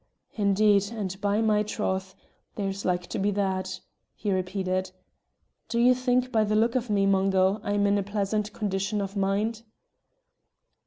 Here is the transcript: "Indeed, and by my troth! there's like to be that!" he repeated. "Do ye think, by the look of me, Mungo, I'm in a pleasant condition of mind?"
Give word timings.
"Indeed, 0.33 0.89
and 0.91 1.21
by 1.21 1.41
my 1.41 1.61
troth! 1.61 2.15
there's 2.55 2.85
like 2.85 3.05
to 3.05 3.19
be 3.19 3.29
that!" 3.37 3.81
he 4.15 4.31
repeated. 4.31 4.89
"Do 5.69 5.79
ye 5.79 5.93
think, 5.93 6.31
by 6.31 6.43
the 6.43 6.55
look 6.55 6.73
of 6.73 6.89
me, 6.89 7.05
Mungo, 7.05 7.61
I'm 7.63 7.85
in 7.85 7.99
a 7.99 8.01
pleasant 8.01 8.51
condition 8.51 8.99
of 8.99 9.15
mind?" 9.15 9.61